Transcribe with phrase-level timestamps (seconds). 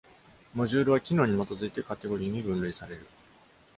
[0.55, 3.05] モジュールは、機能に基づいてカテゴリに分類される。